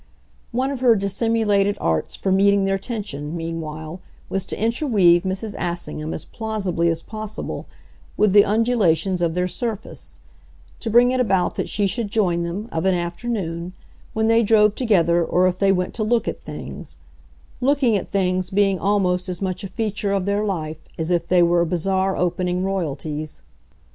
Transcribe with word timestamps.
One 0.51 0.71
of 0.71 0.79
her 0.79 0.95
dissimulated 0.95 1.77
arts 1.79 2.15
for 2.15 2.31
meeting 2.31 2.65
their 2.65 2.79
tension, 2.79 3.37
meanwhile, 3.37 4.01
was 4.29 4.47
to 4.47 4.59
interweave 4.59 5.21
Mrs. 5.21 5.53
Assingham 5.59 6.11
as 6.11 6.25
plausibly 6.25 6.89
as 6.89 7.03
possible 7.03 7.67
with 8.17 8.33
the 8.33 8.43
undulations 8.43 9.21
of 9.21 9.35
their 9.35 9.47
surface, 9.47 10.17
to 10.79 10.89
bring 10.89 11.11
it 11.11 11.19
about 11.19 11.53
that 11.53 11.69
she 11.69 11.85
should 11.85 12.09
join 12.09 12.41
them, 12.41 12.67
of 12.71 12.85
an 12.85 12.95
afternoon, 12.95 13.73
when 14.13 14.25
they 14.25 14.41
drove 14.41 14.73
together 14.73 15.23
or 15.23 15.45
if 15.47 15.59
they 15.59 15.71
went 15.71 15.93
to 15.93 16.03
look 16.03 16.27
at 16.27 16.41
things 16.41 16.97
looking 17.59 17.95
at 17.95 18.09
things 18.09 18.49
being 18.49 18.79
almost 18.79 19.29
as 19.29 19.39
much 19.39 19.63
a 19.63 19.67
feature 19.67 20.13
of 20.13 20.25
their 20.25 20.43
life 20.43 20.79
as 20.97 21.11
if 21.11 21.27
they 21.27 21.43
were 21.43 21.63
bazaar 21.63 22.17
opening 22.17 22.63
royalties. 22.63 23.43